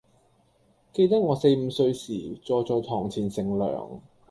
[0.91, 3.99] 記得我四五歲時，坐在堂前乘涼，